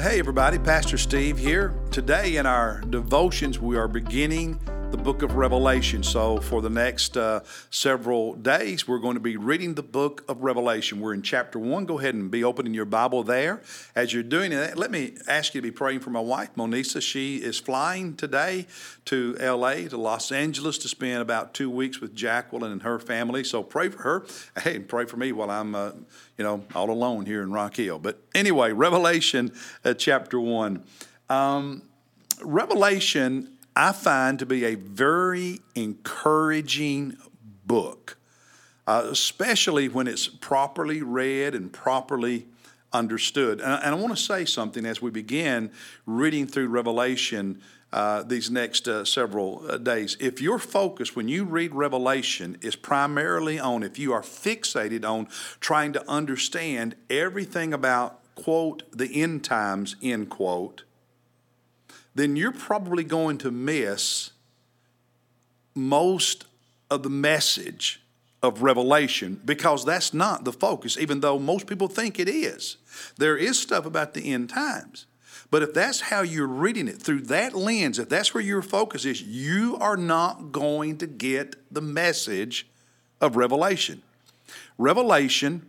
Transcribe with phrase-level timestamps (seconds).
[0.00, 1.74] Hey, everybody, Pastor Steve here.
[1.90, 4.60] Today in our devotions, we are beginning
[4.90, 6.02] the book of Revelation.
[6.02, 10.42] So, for the next uh, several days, we're going to be reading the book of
[10.42, 11.00] Revelation.
[11.00, 11.84] We're in chapter one.
[11.84, 13.60] Go ahead and be opening your Bible there.
[13.94, 17.02] As you're doing it, let me ask you to be praying for my wife, Monisa.
[17.02, 18.66] She is flying today
[19.04, 23.44] to LA, to Los Angeles, to spend about two weeks with Jacqueline and her family.
[23.44, 24.26] So, pray for her.
[24.62, 25.92] Hey, pray for me while I'm, uh,
[26.36, 27.98] you know, all alone here in Rock Hill.
[27.98, 29.52] But anyway, Revelation
[29.84, 30.84] uh, chapter one.
[31.28, 31.82] Um,
[32.42, 37.16] Revelation I find to be a very encouraging
[37.64, 38.18] book,
[38.88, 42.48] uh, especially when it's properly read and properly
[42.92, 43.60] understood.
[43.60, 45.70] And, and I want to say something as we begin
[46.06, 47.62] reading through Revelation.
[47.90, 50.14] Uh, these next uh, several uh, days.
[50.20, 55.26] If your focus when you read Revelation is primarily on, if you are fixated on
[55.58, 60.82] trying to understand everything about, quote, the end times, end quote,
[62.18, 64.30] then you're probably going to miss
[65.74, 66.46] most
[66.90, 68.02] of the message
[68.42, 72.76] of Revelation because that's not the focus, even though most people think it is.
[73.16, 75.06] There is stuff about the end times.
[75.50, 79.04] But if that's how you're reading it through that lens, if that's where your focus
[79.04, 82.68] is, you are not going to get the message
[83.20, 84.02] of Revelation.
[84.76, 85.66] Revelation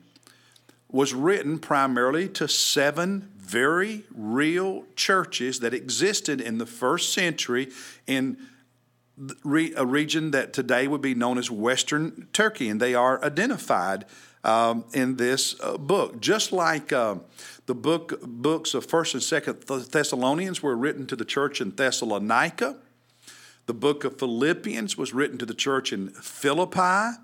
[0.91, 7.69] was written primarily to seven very real churches that existed in the first century
[8.05, 8.37] in
[9.75, 14.05] a region that today would be known as Western Turkey, and they are identified
[14.43, 16.21] um, in this uh, book.
[16.21, 17.15] Just like uh,
[17.65, 22.77] the book books of First and Second Thessalonians were written to the church in Thessalonica,
[23.65, 27.17] the book of Philippians was written to the church in Philippi.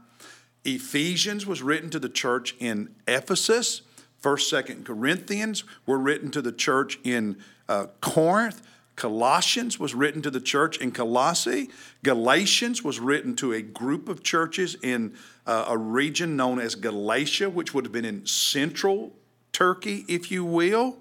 [0.66, 3.84] Ephesians was written to the church in Ephesus.
[4.26, 7.38] First, Second Corinthians were written to the church in
[7.70, 8.60] uh, Corinth.
[8.96, 11.70] Colossians was written to the church in Colossae.
[12.02, 15.14] Galatians was written to a group of churches in
[15.46, 19.14] uh, a region known as Galatia, which would have been in central
[19.52, 20.98] Turkey, if you will.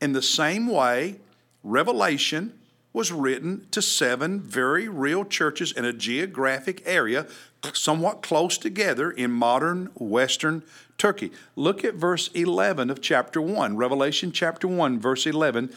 [0.00, 1.16] In the same way,
[1.64, 2.60] Revelation
[2.92, 7.26] was written to seven very real churches in a geographic area
[7.72, 10.62] somewhat close together in modern Western
[10.98, 11.30] Turkey.
[11.56, 15.72] Look at verse 11 of chapter 1, Revelation chapter 1, verse 11.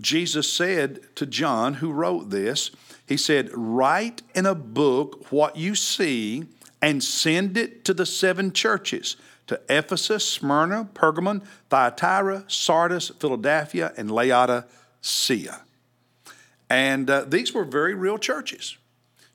[0.00, 2.70] Jesus said to John, who wrote this,
[3.06, 6.44] He said, Write in a book what you see
[6.82, 9.16] and send it to the seven churches
[9.46, 15.63] to Ephesus, Smyrna, Pergamon, Thyatira, Sardis, Philadelphia, and Laodicea.
[16.70, 18.76] And uh, these were very real churches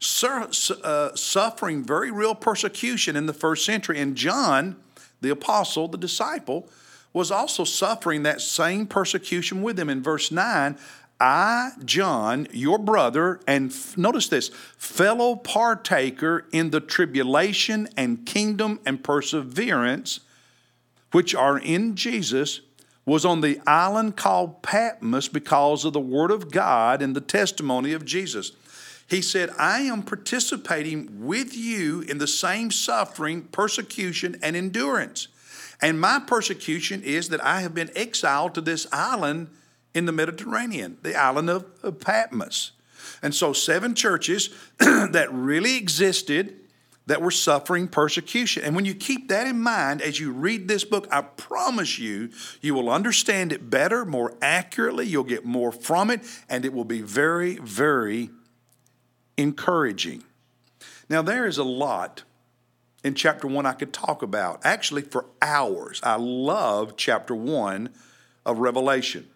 [0.01, 4.00] uh, suffering very real persecution in the first century.
[4.00, 4.78] And John,
[5.22, 6.69] the apostle, the disciple,
[7.12, 9.90] was also suffering that same persecution with them.
[9.90, 10.78] In verse 9,
[11.19, 18.79] I, John, your brother, and f- notice this, fellow partaker in the tribulation and kingdom
[18.85, 20.22] and perseverance
[21.11, 22.61] which are in Jesus,
[23.09, 27.92] was on the island called Patmos because of the word of God and the testimony
[27.94, 28.52] of Jesus.
[29.09, 35.28] He said, I am participating with you in the same suffering, persecution, and endurance.
[35.81, 39.47] And my persecution is that I have been exiled to this island
[39.96, 41.66] in the Mediterranean, the island of,
[42.00, 42.74] Patmos.
[43.24, 46.59] And so, seven churches that really existed
[47.09, 48.64] that were suffering persecution.
[48.64, 52.30] And when you keep that in mind as you read this book, I promise you,
[52.62, 55.08] you will understand it better, more accurately.
[55.08, 58.30] You'll get more from it, and it will be very, very
[59.38, 60.24] encouraging.
[61.09, 62.22] Now, there is a lot
[63.03, 66.00] in chapter one I could talk about, actually, for hours.
[66.03, 67.90] I love chapter one
[68.46, 69.28] of Revelation.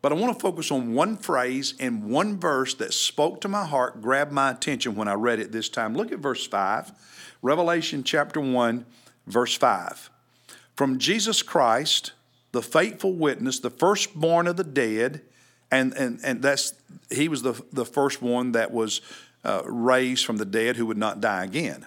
[0.00, 3.64] But I want to focus on one phrase and one verse that spoke to my
[3.64, 5.94] heart, grabbed my attention when I read it this time.
[5.94, 6.92] Look at verse 5,
[7.42, 8.86] Revelation chapter 1,
[9.26, 10.10] verse 5.
[10.76, 12.12] From Jesus Christ,
[12.52, 15.22] the faithful witness, the firstborn of the dead,
[15.70, 16.74] and, and, and that's
[17.10, 19.00] he was the, the first one that was
[19.44, 21.86] uh, raised from the dead who would not die again.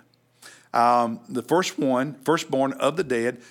[0.74, 3.42] Um, the first one, firstborn of the dead,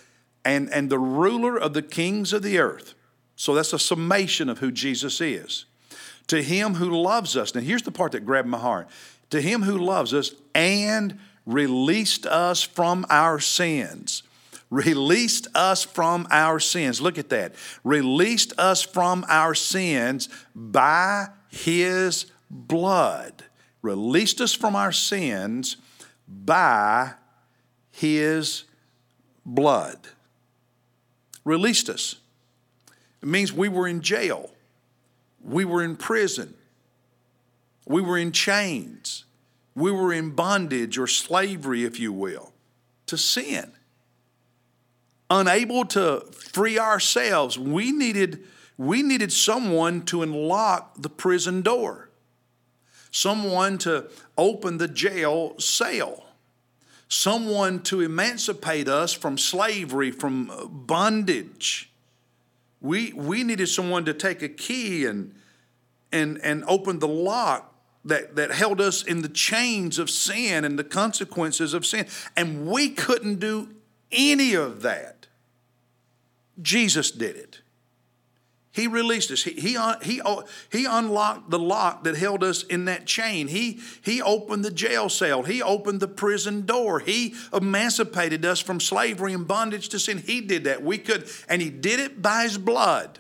[0.45, 2.95] and, and the ruler of the kings of the earth.
[3.41, 5.65] So that's a summation of who Jesus is.
[6.27, 8.89] To him who loves us, now here's the part that grabbed my heart.
[9.31, 14.23] To him who loves us and released us from our sins.
[14.69, 17.01] Released us from our sins.
[17.01, 17.55] Look at that.
[17.83, 23.45] Released us from our sins by his blood
[23.83, 25.77] released us from our sins
[26.29, 27.13] by
[27.91, 28.65] his
[29.45, 29.99] blood.
[31.45, 32.17] Released us.
[33.22, 34.50] It means we were in jail,
[35.43, 36.55] we were in prison,
[37.87, 39.25] we were in chains,
[39.75, 42.52] we were in bondage or slavery, if you will,
[43.06, 43.72] to sin.
[45.28, 48.43] Unable to free ourselves, we needed,
[48.76, 52.11] we needed someone to unlock the prison door,
[53.11, 56.25] someone to open the jail cell.
[57.12, 61.90] Someone to emancipate us from slavery, from bondage.
[62.81, 65.35] We, we needed someone to take a key and,
[66.12, 67.75] and, and open the lock
[68.05, 72.06] that, that held us in the chains of sin and the consequences of sin.
[72.37, 73.69] And we couldn't do
[74.11, 75.27] any of that.
[76.61, 77.61] Jesus did it.
[78.72, 79.43] He released us.
[79.43, 83.49] He, he, he, oh, he unlocked the lock that held us in that chain.
[83.49, 85.43] He, he opened the jail cell.
[85.43, 87.00] He opened the prison door.
[87.00, 90.19] He emancipated us from slavery and bondage to sin.
[90.19, 90.84] He did that.
[90.84, 93.19] We could, and He did it by His blood.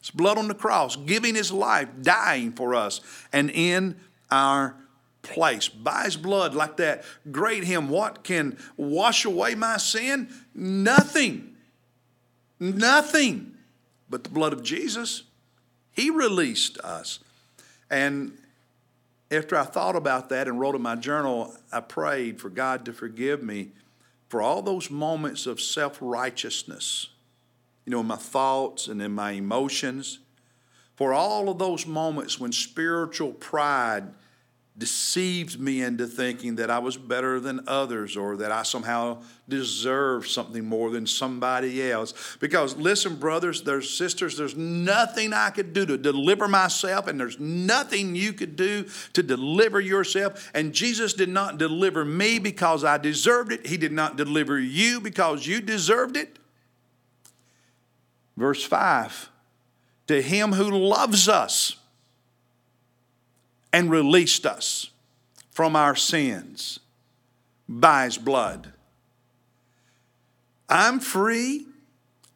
[0.00, 3.00] His blood on the cross, giving His life, dying for us,
[3.32, 3.96] and in
[4.30, 4.76] our
[5.22, 5.70] place.
[5.70, 10.28] By His blood, like that great hymn, what can wash away my sin?
[10.54, 11.56] Nothing.
[12.60, 13.55] Nothing
[14.08, 15.24] but the blood of Jesus.
[15.90, 17.20] He released us.
[17.90, 18.36] And
[19.30, 22.92] after I thought about that and wrote in my journal, I prayed for God to
[22.92, 23.70] forgive me
[24.28, 27.08] for all those moments of self righteousness,
[27.84, 30.18] you know, in my thoughts and in my emotions,
[30.94, 34.04] for all of those moments when spiritual pride
[34.78, 40.26] deceived me into thinking that I was better than others or that I somehow deserve
[40.26, 42.36] something more than somebody else.
[42.40, 47.40] Because listen, brothers, there's sisters, there's nothing I could do to deliver myself, and there's
[47.40, 48.84] nothing you could do
[49.14, 50.50] to deliver yourself.
[50.54, 55.00] And Jesus did not deliver me because I deserved it, He did not deliver you
[55.00, 56.38] because you deserved it.
[58.36, 59.30] Verse 5
[60.08, 61.76] To Him who loves us
[63.76, 64.88] and released us
[65.50, 66.80] from our sins
[67.68, 68.72] by his blood.
[70.66, 71.66] I'm free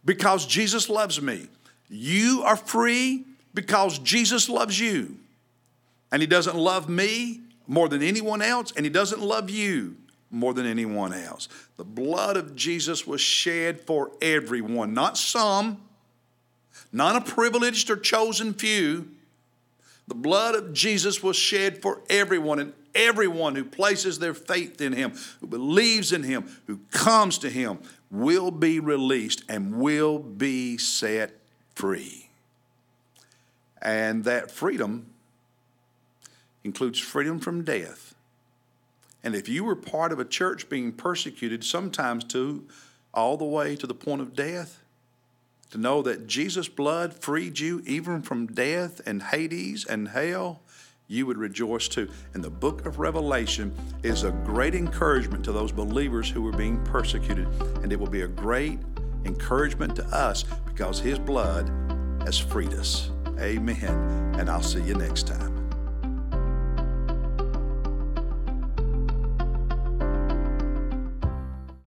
[0.04, 1.48] because Jesus loves me.
[1.88, 5.16] You are free because Jesus loves you.
[6.12, 9.96] And he doesn't love me more than anyone else, and he doesn't love you
[10.30, 11.48] more than anyone else.
[11.78, 15.80] The blood of Jesus was shed for everyone, not some,
[16.92, 19.08] not a privileged or chosen few
[20.10, 24.92] the blood of Jesus was shed for everyone, and everyone who places their faith in
[24.92, 27.78] Him, who believes in Him, who comes to Him,
[28.10, 31.30] will be released and will be set
[31.76, 32.28] free.
[33.80, 35.06] And that freedom
[36.64, 38.16] includes freedom from death.
[39.22, 42.66] And if you were part of a church being persecuted, sometimes to
[43.14, 44.82] all the way to the point of death,
[45.70, 50.60] to know that Jesus' blood freed you even from death and Hades and hell,
[51.06, 52.08] you would rejoice too.
[52.34, 56.82] And the book of Revelation is a great encouragement to those believers who are being
[56.84, 57.46] persecuted.
[57.82, 58.78] And it will be a great
[59.24, 61.68] encouragement to us because His blood
[62.24, 63.10] has freed us.
[63.38, 64.34] Amen.
[64.38, 65.49] And I'll see you next time.